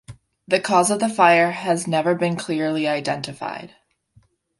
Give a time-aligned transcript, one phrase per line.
[0.47, 3.75] The cause of the fire has never been clearly identified.